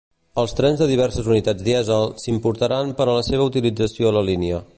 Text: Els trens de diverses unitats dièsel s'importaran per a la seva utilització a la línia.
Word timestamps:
Els 0.43 0.53
trens 0.59 0.79
de 0.83 0.87
diverses 0.91 1.29
unitats 1.33 1.67
dièsel 1.67 2.09
s'importaran 2.25 2.93
per 3.03 3.09
a 3.09 3.17
la 3.21 3.27
seva 3.31 3.47
utilització 3.53 4.09
a 4.13 4.19
la 4.19 4.27
línia. 4.33 4.65